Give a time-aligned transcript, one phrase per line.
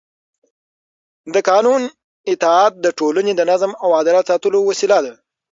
[1.33, 1.81] د قانون
[2.33, 5.13] اطاعت د ټولنې د نظم او عدالت ساتلو وسیله ده